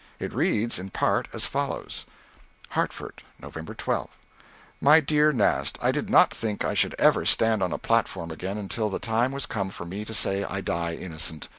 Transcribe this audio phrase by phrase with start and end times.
[0.17, 2.07] It reads in part as follows:
[2.69, 3.53] Hartford, Nov.
[3.77, 4.09] 12.
[4.81, 8.57] MY DEAR NAST: I did not think I should ever stand on a platform again
[8.57, 11.49] until the time was come for me to say I die innocent.